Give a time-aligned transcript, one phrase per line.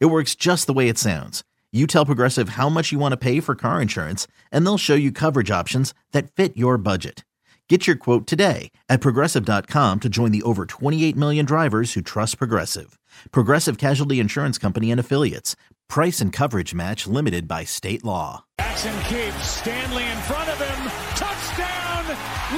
[0.00, 1.42] It works just the way it sounds.
[1.72, 4.94] You tell Progressive how much you want to pay for car insurance, and they'll show
[4.94, 7.24] you coverage options that fit your budget.
[7.68, 12.36] Get your quote today at progressive.com to join the over 28 million drivers who trust
[12.36, 12.98] Progressive.
[13.30, 15.56] Progressive Casualty Insurance Company and Affiliates.
[15.88, 18.44] Price and coverage match limited by state law.
[18.60, 20.90] Jackson keeps Stanley in front of him.
[21.16, 22.04] Touchdown,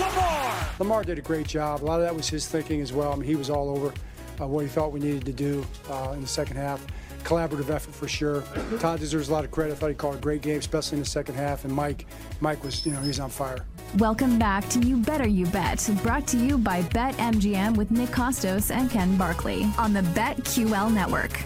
[0.01, 0.69] Lamar.
[0.81, 1.85] Lamar did a great job.
[1.85, 3.13] A lot of that was his thinking as well.
[3.13, 3.95] I mean, he was all over
[4.41, 6.85] uh, what he thought we needed to do uh, in the second half
[7.25, 8.43] collaborative effort for sure.
[8.79, 9.73] Todd deserves a lot of credit.
[9.73, 11.65] I thought he called a great game, especially in the second half.
[11.65, 12.07] And Mike,
[12.41, 13.65] Mike was, you know, he's on fire.
[13.99, 18.75] Welcome back to You Better You Bet, brought to you by BetMGM with Nick Kostos
[18.75, 21.39] and Ken Barkley on the BetQL network.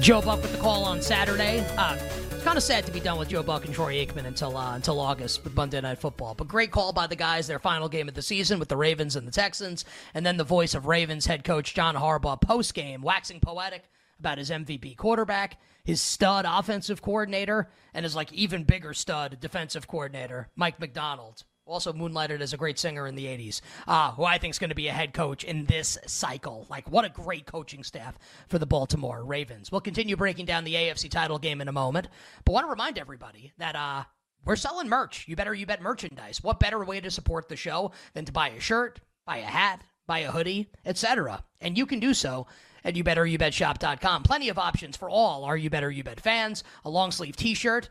[0.00, 1.64] Joe Buck with the call on Saturday.
[1.76, 1.96] Uh,
[2.42, 4.74] it's kind of sad to be done with Joe Buck and Troy Aikman until uh,
[4.74, 6.34] until August with Monday Night Football.
[6.34, 7.46] But great call by the guys.
[7.46, 10.44] Their final game of the season with the Ravens and the Texans, and then the
[10.44, 13.84] voice of Ravens head coach John Harbaugh post game, waxing poetic
[14.22, 19.88] about his MVP quarterback, his stud offensive coordinator, and his like even bigger stud defensive
[19.88, 21.42] coordinator, Mike Macdonald.
[21.64, 24.70] Also moonlighted as a great singer in the 80s, uh, who I think is going
[24.70, 26.66] to be a head coach in this cycle.
[26.68, 29.70] Like, what a great coaching staff for the Baltimore Ravens.
[29.70, 32.08] We'll continue breaking down the AFC title game in a moment,
[32.44, 34.04] but want to remind everybody that uh,
[34.44, 35.26] we're selling merch.
[35.28, 36.42] You better you bet merchandise.
[36.42, 39.82] What better way to support the show than to buy a shirt, buy a hat,
[40.06, 41.42] buy a hoodie, etc.
[41.60, 42.46] And you can do so
[42.84, 44.22] at youbetteryouBetShop.com.
[44.22, 46.64] Plenty of options for all our You Better You Bet fans.
[46.84, 47.88] A long sleeve t shirt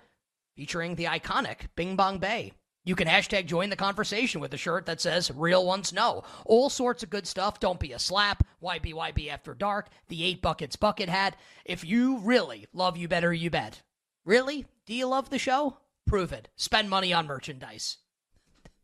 [0.55, 2.53] featuring the iconic Bing Bong Bay.
[2.83, 6.23] You can hashtag join the conversation with a shirt that says real ones know.
[6.45, 7.59] All sorts of good stuff.
[7.59, 8.43] Don't be a slap.
[8.63, 9.89] YBYB after dark.
[10.07, 11.35] The eight buckets bucket hat.
[11.63, 13.83] If you really love You Better You Bet,
[14.25, 14.65] really?
[14.87, 15.77] Do you love the show?
[16.07, 16.49] Prove it.
[16.55, 17.97] Spend money on merchandise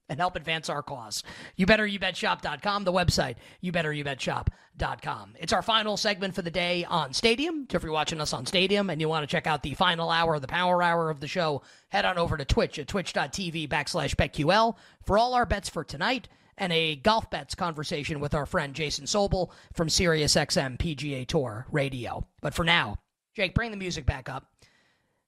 [0.09, 1.23] and help advance our cause.
[1.55, 5.35] You better you bet shop.com, the website, you better you bet shop.com.
[5.39, 7.67] It's our final segment for the day on Stadium.
[7.71, 10.09] So if you're watching us on Stadium and you want to check out the final
[10.09, 14.15] hour, the power hour of the show, head on over to Twitch at twitch.tv backslash
[14.15, 14.75] BetQL
[15.05, 19.05] for all our bets for tonight and a golf bets conversation with our friend Jason
[19.05, 22.25] Sobel from SiriusXM PGA Tour Radio.
[22.41, 22.97] But for now,
[23.35, 24.47] Jake, bring the music back up.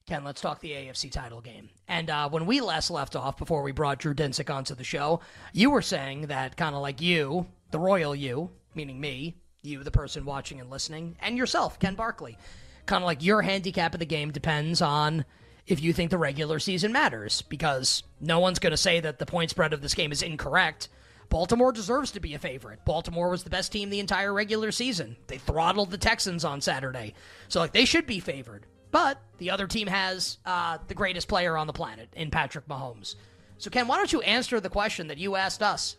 [0.09, 1.69] Ken, let's talk the AFC title game.
[1.87, 5.19] And uh, when we last left off before we brought Drew Dinsick onto the show,
[5.53, 9.91] you were saying that kind of like you, the royal you, meaning me, you, the
[9.91, 12.39] person watching and listening, and yourself, Ken Barkley,
[12.87, 15.25] kind of like your handicap of the game depends on
[15.67, 19.27] if you think the regular season matters, because no one's going to say that the
[19.27, 20.89] point spread of this game is incorrect.
[21.29, 22.83] Baltimore deserves to be a favorite.
[22.83, 25.17] Baltimore was the best team the entire regular season.
[25.27, 27.13] They throttled the Texans on Saturday.
[27.47, 28.65] So, like, they should be favored.
[28.91, 33.15] But the other team has uh, the greatest player on the planet in Patrick Mahomes.
[33.57, 35.97] So, Ken, why don't you answer the question that you asked us?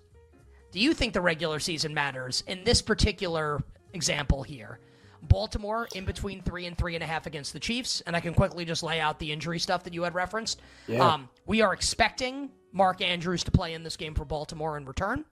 [0.72, 3.62] Do you think the regular season matters in this particular
[3.92, 4.78] example here?
[5.22, 8.34] Baltimore in between three and three and a half against the Chiefs, and I can
[8.34, 10.60] quickly just lay out the injury stuff that you had referenced.
[10.86, 11.06] Yeah.
[11.06, 15.24] Um, we are expecting Mark Andrews to play in this game for Baltimore in return.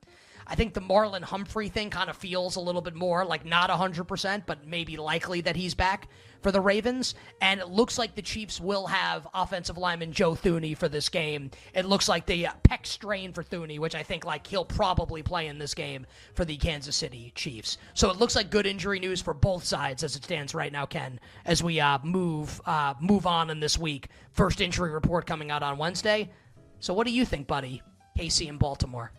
[0.51, 3.69] I think the Marlon Humphrey thing kind of feels a little bit more like not
[3.69, 6.09] 100%, but maybe likely that he's back
[6.41, 7.15] for the Ravens.
[7.43, 11.51] And it looks like the Chiefs will have offensive lineman Joe Thuney for this game.
[11.75, 15.23] It looks like the uh, pec strain for Thuney, which I think like he'll probably
[15.23, 17.77] play in this game for the Kansas City Chiefs.
[17.93, 20.87] So it looks like good injury news for both sides as it stands right now,
[20.87, 24.09] Ken, as we uh, move uh, move on in this week.
[24.33, 26.31] First injury report coming out on Wednesday.
[26.81, 27.83] So what do you think, buddy?
[28.17, 29.13] KC in Baltimore.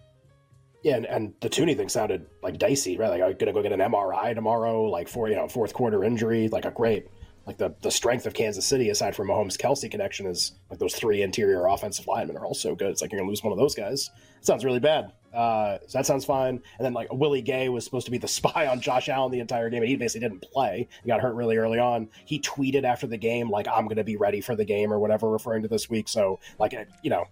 [0.84, 3.10] Yeah, and, and the Thuney thing sounded like dicey, right?
[3.10, 6.48] Like I'm gonna go get an MRI tomorrow, like for you know fourth quarter injury,
[6.48, 7.08] like a great,
[7.46, 10.96] like the the strength of Kansas City aside from Mahomes Kelce connection is like those
[10.96, 12.92] three interior offensive linemen are all so good.
[12.92, 14.10] It's like you're gonna lose one of those guys.
[14.38, 15.12] It sounds really bad.
[15.34, 16.62] Uh, so that sounds fine.
[16.78, 19.40] And then like Willie Gay was supposed to be the spy on Josh Allen the
[19.40, 20.88] entire game, and he basically didn't play.
[21.04, 22.08] He got hurt really early on.
[22.26, 25.30] He tweeted after the game like I'm gonna be ready for the game or whatever,
[25.30, 26.08] referring to this week.
[26.08, 26.74] So like
[27.04, 27.26] you know,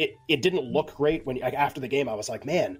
[0.00, 2.08] it it didn't look great when like after the game.
[2.08, 2.78] I was like, man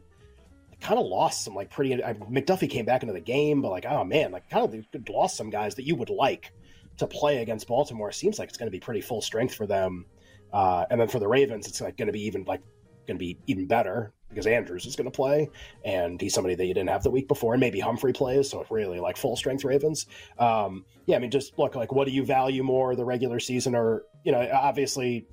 [0.80, 2.02] kind of lost some like pretty.
[2.02, 5.36] I, McDuffie came back into the game, but like, oh man, like kind of lost
[5.36, 6.52] some guys that you would like
[6.96, 8.10] to play against Baltimore.
[8.12, 10.06] Seems like it's going to be pretty full strength for them.
[10.52, 12.62] Uh, and then for the Ravens, it's like going to be even like
[13.06, 14.14] going to be even better.
[14.30, 15.50] because Andrews is going to play,
[15.84, 18.64] and he's somebody that you didn't have the week before, and maybe Humphrey plays, so
[18.70, 20.06] really like full strength Ravens.
[20.38, 23.74] Um, yeah, I mean, just look like what do you value more, the regular season,
[23.74, 25.26] or you know, obviously,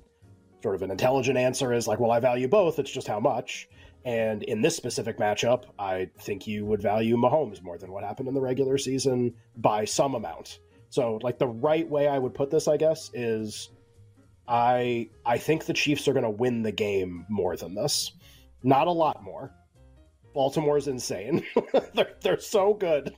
[0.62, 2.78] sort of an intelligent answer is like, well, I value both.
[2.78, 3.68] It's just how much.
[4.04, 8.28] And in this specific matchup, I think you would value Mahomes more than what happened
[8.28, 10.60] in the regular season by some amount.
[10.90, 13.70] So, like the right way I would put this, I guess, is
[14.46, 18.12] I I think the Chiefs are going to win the game more than this.
[18.62, 19.52] Not a lot more.
[20.34, 21.44] Baltimore's insane.
[21.94, 23.14] they're, they're so good,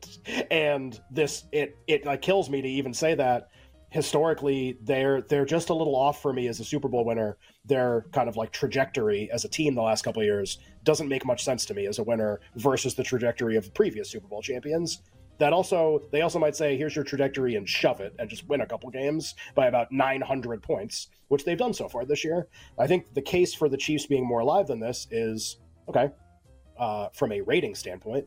[0.51, 3.49] and this it it like kills me to even say that.
[3.91, 7.37] Historically, they're they're just a little off for me as a Super Bowl winner.
[7.65, 11.45] Their kind of like trajectory as a team the last couple years doesn't make much
[11.45, 15.03] sense to me as a winner versus the trajectory of previous Super Bowl champions.
[15.39, 18.61] That also they also might say here's your trajectory and shove it and just win
[18.61, 22.49] a couple games by about 900 points which they've done so far this year.
[22.79, 25.59] I think the case for the chiefs being more alive than this is
[25.89, 26.11] okay
[26.79, 28.27] uh, from a rating standpoint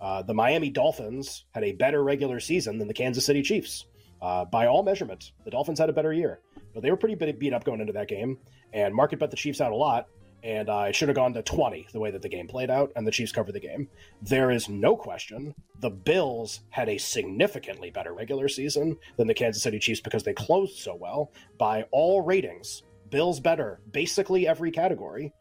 [0.00, 3.86] uh, the miami dolphins had a better regular season than the kansas city chiefs
[4.24, 6.40] uh, by all measurements, the dolphins had a better year
[6.72, 8.36] but they were pretty beat up going into that game
[8.72, 10.08] and market bet the chiefs out a lot
[10.44, 12.92] and uh, it should have gone to 20 the way that the game played out,
[12.94, 13.88] and the Chiefs covered the game.
[14.20, 19.62] There is no question the Bills had a significantly better regular season than the Kansas
[19.62, 22.82] City Chiefs because they closed so well by all ratings.
[23.08, 25.32] Bills better, basically every category.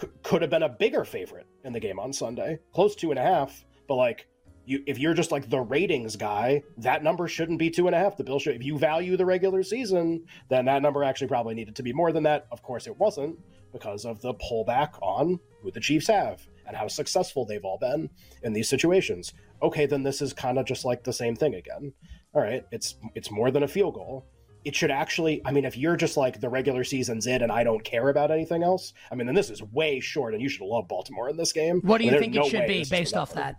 [0.00, 3.18] C- could have been a bigger favorite in the game on Sunday, close two and
[3.18, 4.26] a half, but like.
[4.66, 7.98] You, if you're just like the ratings guy, that number shouldn't be two and a
[7.98, 8.16] half.
[8.16, 8.56] The Bills should.
[8.56, 12.10] If you value the regular season, then that number actually probably needed to be more
[12.10, 12.48] than that.
[12.50, 13.38] Of course, it wasn't
[13.72, 18.10] because of the pullback on who the Chiefs have and how successful they've all been
[18.42, 19.32] in these situations.
[19.62, 21.92] Okay, then this is kind of just like the same thing again.
[22.34, 24.26] All right, it's it's more than a field goal.
[24.64, 27.62] It should actually, I mean, if you're just like the regular season's it and I
[27.62, 30.66] don't care about anything else, I mean, then this is way short and you should
[30.66, 31.80] love Baltimore in this game.
[31.84, 33.56] What do you think no it should be based off that?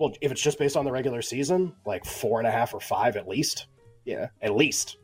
[0.00, 2.80] Well, if it's just based on the regular season, like four and a half or
[2.80, 3.66] five at least.
[4.06, 4.96] Yeah, at least.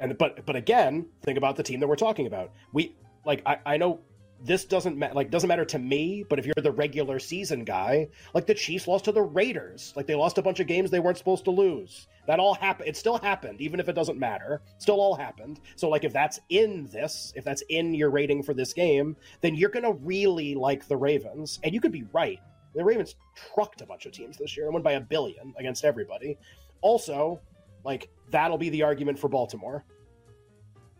[0.00, 2.50] And but but again, think about the team that we're talking about.
[2.72, 4.00] We like I, I know
[4.40, 8.08] this doesn't ma- like doesn't matter to me, but if you're the regular season guy,
[8.32, 11.00] like the Chiefs lost to the Raiders, like they lost a bunch of games they
[11.00, 12.08] weren't supposed to lose.
[12.26, 12.88] That all happened.
[12.88, 14.62] It still happened, even if it doesn't matter.
[14.78, 15.60] Still all happened.
[15.76, 19.54] So like if that's in this, if that's in your rating for this game, then
[19.54, 22.40] you're gonna really like the Ravens, and you could be right.
[22.74, 23.16] The Ravens
[23.54, 26.36] trucked a bunch of teams this year and won by a billion against everybody.
[26.80, 27.40] Also,
[27.84, 29.84] like that'll be the argument for Baltimore,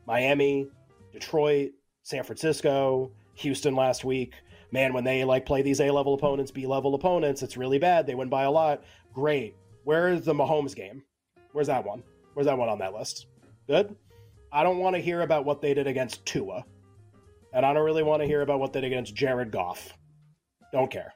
[0.07, 0.69] Miami,
[1.13, 1.73] Detroit,
[2.03, 4.35] San Francisco, Houston last week.
[4.71, 8.07] Man, when they like play these A level opponents, B level opponents, it's really bad.
[8.07, 8.85] They win by a lot.
[9.13, 9.55] Great.
[9.85, 11.03] Where's the Mahomes game?
[11.53, 12.03] Where's that one?
[12.35, 13.27] Where's that one on that list?
[13.69, 13.95] Good.
[14.53, 16.65] I don't want to hear about what they did against Tua.
[17.53, 19.97] And I don't really want to hear about what they did against Jared Goff.
[20.73, 21.15] Don't care.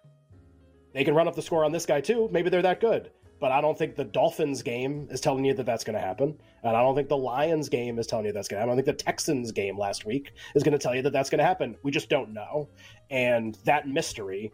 [0.98, 2.28] They can run up the score on this guy too.
[2.32, 3.10] Maybe they're that good
[3.40, 6.36] but I don't think the Dolphins game is telling you that that's going to happen.
[6.62, 8.70] And I don't think the Lions game is telling you that's going to happen.
[8.70, 11.30] I don't think the Texans game last week is going to tell you that that's
[11.30, 11.76] going to happen.
[11.82, 12.68] We just don't know.
[13.10, 14.52] And that mystery,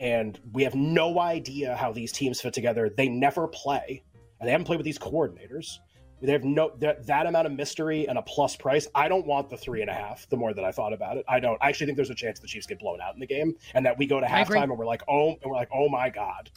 [0.00, 2.90] and we have no idea how these teams fit together.
[2.94, 4.02] They never play,
[4.38, 5.78] and they haven't played with these coordinators.
[6.22, 8.88] They have no that, that amount of mystery and a plus price.
[8.94, 10.28] I don't want the three and a half.
[10.30, 11.58] The more that I thought about it, I don't.
[11.60, 13.84] I actually think there's a chance the Chiefs get blown out in the game, and
[13.84, 16.50] that we go to halftime and we're like, oh, and we're like, oh my god,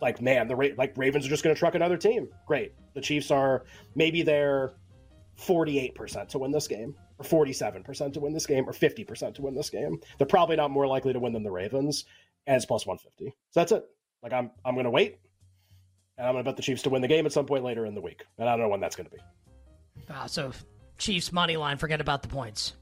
[0.00, 2.28] like man, the like Ravens are just going to truck another team.
[2.46, 2.72] Great.
[2.94, 3.64] The Chiefs are
[3.94, 4.72] maybe they're
[5.38, 9.54] 48% to win this game or 47% to win this game or 50% to win
[9.54, 10.00] this game.
[10.18, 12.04] They're probably not more likely to win than the Ravens
[12.46, 13.36] and it's plus 150.
[13.50, 13.84] So that's it.
[14.22, 15.18] Like I'm I'm going to wait
[16.20, 17.86] and I'm going to bet the Chiefs to win the game at some point later
[17.86, 18.26] in the week.
[18.38, 19.22] And I don't know when that's going to be.
[20.08, 20.52] Uh, so
[20.98, 22.74] Chiefs money line, forget about the points.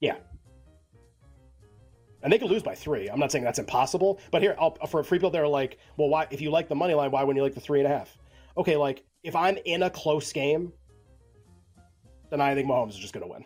[0.00, 0.16] Yeah,
[2.26, 3.08] and they could lose by three.
[3.08, 6.08] I'm not saying that's impossible, but here I'll, for a free bill, they're like, well,
[6.08, 6.26] why?
[6.30, 8.18] If you like the money line, why wouldn't you like the three and a half?
[8.56, 10.72] Okay, like if I'm in a close game,
[12.30, 13.44] then I think Mahomes is just going to win.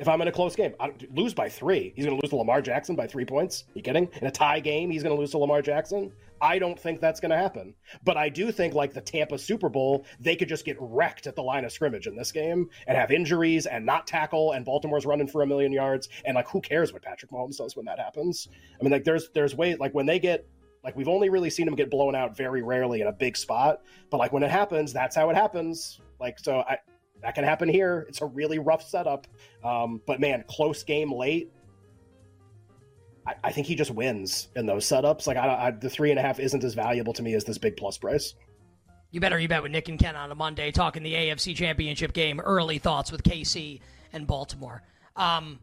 [0.00, 1.92] If I'm in a close game, I lose by three.
[1.94, 3.64] He's going to lose to Lamar Jackson by three points.
[3.68, 4.08] Are you kidding?
[4.22, 6.10] In a tie game, he's going to lose to Lamar Jackson.
[6.40, 7.74] I don't think that's going to happen.
[8.02, 11.36] But I do think, like the Tampa Super Bowl, they could just get wrecked at
[11.36, 14.52] the line of scrimmage in this game and have injuries and not tackle.
[14.52, 16.08] And Baltimore's running for a million yards.
[16.24, 18.48] And like, who cares what Patrick Mahomes does when that happens?
[18.80, 20.46] I mean, like, there's there's ways like when they get
[20.82, 23.82] like we've only really seen him get blown out very rarely in a big spot.
[24.08, 26.00] But like when it happens, that's how it happens.
[26.18, 26.78] Like so, I
[27.22, 28.06] that can happen here.
[28.08, 29.26] It's a really rough setup.
[29.64, 31.52] Um, but man, close game late
[33.26, 35.26] I, I think he just wins in those setups.
[35.26, 37.58] Like I, I, the three and a half isn't as valuable to me as this
[37.58, 38.34] big plus price.
[39.10, 42.12] You better you bet with Nick and Ken on a Monday talking the AFC Championship
[42.12, 42.40] game.
[42.40, 43.80] Early thoughts with KC
[44.12, 44.82] and Baltimore.
[45.16, 45.58] Um,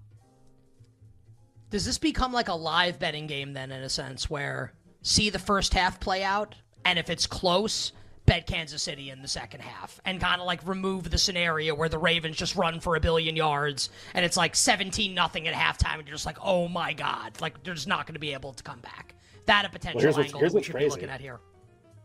[1.69, 5.39] Does this become like a live betting game then, in a sense, where see the
[5.39, 7.93] first half play out, and if it's close,
[8.27, 11.89] bet Kansas City in the second half and kind of like remove the scenario where
[11.89, 15.97] the Ravens just run for a billion yards and it's like 17 nothing at halftime
[15.97, 18.53] and you're just like, oh my God, like they're just not going to be able
[18.53, 19.15] to come back.
[19.47, 20.87] That a potential well, here's angle here's we should crazy.
[20.87, 21.39] be looking at here.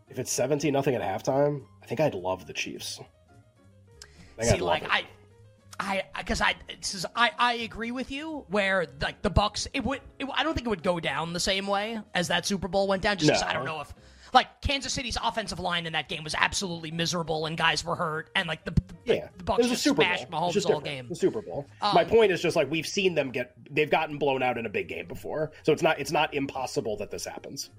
[0.08, 3.00] If it's 17 nothing at halftime, I think I'd love the Chiefs.
[4.40, 5.04] See, like, I.
[5.80, 10.00] I because I is, I I agree with you where like the Bucks it would
[10.18, 12.86] it, I don't think it would go down the same way as that Super Bowl
[12.86, 13.48] went down just because no.
[13.48, 13.92] I don't know if
[14.32, 18.30] like Kansas City's offensive line in that game was absolutely miserable and guys were hurt
[18.34, 18.72] and like the,
[19.04, 20.50] the yeah the Bucks just Super smashed Bowl.
[20.50, 21.08] Mahomes all game.
[21.08, 21.66] The Super Bowl.
[21.80, 24.66] Um, My point is just like we've seen them get they've gotten blown out in
[24.66, 27.70] a big game before, so it's not it's not impossible that this happens.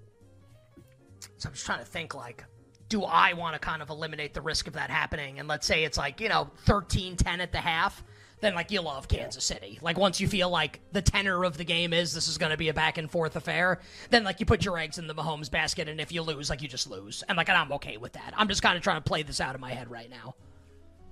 [1.38, 2.44] So I'm just trying to think like
[2.90, 5.40] do I want to kind of eliminate the risk of that happening?
[5.40, 8.04] And let's say it's like, you know, 13 10 at the half
[8.44, 9.80] then like you love Kansas City.
[9.82, 12.58] Like once you feel like the tenor of the game is this is going to
[12.58, 15.50] be a back and forth affair, then like you put your eggs in the Mahomes
[15.50, 18.34] basket, and if you lose, like you just lose, and like I'm okay with that.
[18.36, 20.36] I'm just kind of trying to play this out of my head right now.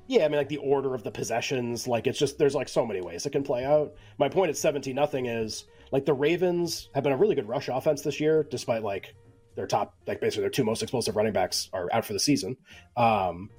[0.07, 2.85] Yeah, I mean like the order of the possessions, like it's just there's like so
[2.85, 3.93] many ways it can play out.
[4.17, 7.69] My point at 17 nothing is like the Ravens have been a really good rush
[7.69, 9.15] offense this year, despite like
[9.55, 12.57] their top like basically their two most explosive running backs are out for the season.
[12.97, 13.49] Um,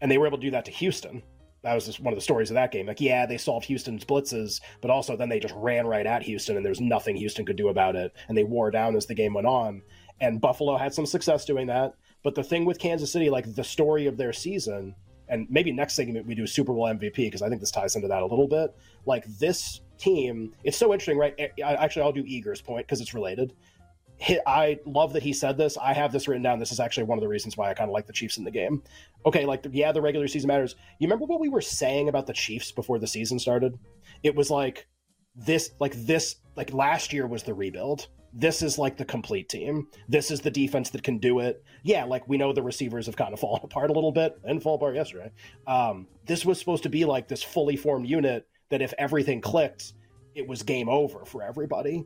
[0.00, 1.22] and they were able to do that to Houston
[1.62, 2.86] that was just one of the stories of that game.
[2.86, 6.56] Like, yeah, they solved Houston's blitzes, but also then they just ran right at Houston,
[6.56, 9.34] and there's nothing Houston could do about it, and they wore down as the game
[9.34, 9.82] went on.
[10.20, 11.94] And Buffalo had some success doing that.
[12.22, 14.94] But the thing with Kansas City, like the story of their season,
[15.28, 18.08] and maybe next segment we do Super Bowl MVP because I think this ties into
[18.08, 18.74] that a little bit.
[19.06, 21.34] Like this team, it's so interesting, right?
[21.62, 23.54] Actually, I'll do Eager's point because it's related.
[24.46, 25.76] I love that he said this.
[25.76, 26.58] I have this written down.
[26.58, 28.44] This is actually one of the reasons why I kind of like the Chiefs in
[28.44, 28.82] the game.
[29.24, 30.74] Okay, like yeah, the regular season matters.
[30.98, 33.78] You remember what we were saying about the Chiefs before the season started?
[34.22, 34.86] It was like
[35.34, 38.08] this, like this, like last year was the rebuild.
[38.32, 39.86] This is like the complete team.
[40.08, 41.64] This is the defense that can do it.
[41.82, 44.62] Yeah, like we know the receivers have kind of fallen apart a little bit and
[44.62, 45.30] fall apart yesterday.
[45.66, 49.94] Um, this was supposed to be like this fully formed unit that if everything clicked,
[50.34, 52.04] it was game over for everybody.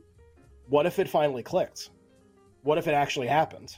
[0.69, 1.89] What if it finally clicked?
[2.63, 3.75] What if it actually happened?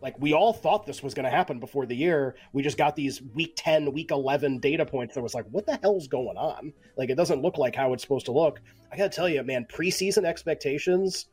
[0.00, 2.34] Like we all thought this was going to happen before the year.
[2.52, 5.78] We just got these week 10, week 11 data points that was like, what the
[5.80, 6.72] hell's going on?
[6.96, 8.60] Like it doesn't look like how it's supposed to look.
[8.90, 11.26] I got to tell you, man, preseason expectations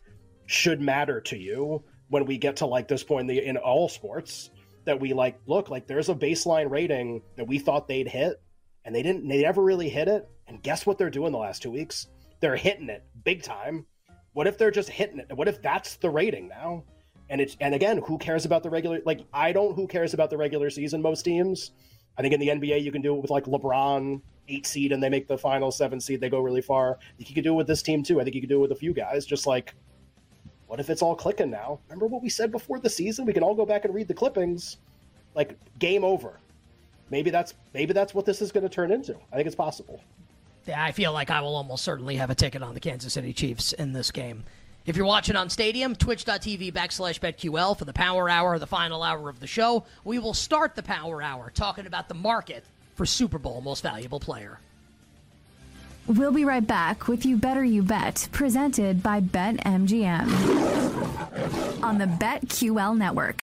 [0.46, 3.90] should matter to you when we get to like this point in, the, in all
[3.90, 4.52] sports
[4.86, 8.42] that we like look like there's a baseline rating that we thought they'd hit
[8.84, 11.62] and they didn't they never really hit it and guess what they're doing the last
[11.62, 12.08] two weeks
[12.40, 13.86] they're hitting it big time
[14.40, 15.36] what if they're just hitting it?
[15.36, 16.86] What if that's the rating now?
[17.30, 19.02] And it's and again, who cares about the regular?
[19.06, 19.76] Like I don't.
[19.76, 21.02] Who cares about the regular season?
[21.02, 21.72] Most teams.
[22.18, 25.04] I think in the NBA you can do it with like LeBron eight seed and
[25.04, 26.22] they make the final seven seed.
[26.22, 26.92] They go really far.
[27.02, 28.22] I think you could do it with this team too.
[28.22, 29.26] I think you could do it with a few guys.
[29.26, 29.76] Just like,
[30.68, 31.82] what if it's all clicking now?
[31.90, 33.26] Remember what we said before the season?
[33.26, 34.78] We can all go back and read the clippings.
[35.36, 36.40] Like game over.
[37.10, 39.18] Maybe that's maybe that's what this is going to turn into.
[39.34, 40.02] I think it's possible.
[40.70, 43.74] I feel like I will almost certainly have a ticket on the Kansas City Chiefs
[43.74, 44.44] in this game.
[44.86, 49.30] If you're watching on Stadium, twitch.tv backslash BetQL for the power hour, the final hour
[49.30, 49.86] of the show.
[50.04, 52.64] We will start the power hour talking about the market
[52.96, 54.60] for Super Bowl most valuable player.
[56.08, 60.34] We'll be right back with You Better You Bet, presented by BetMGM
[61.84, 63.42] on the BetQL network.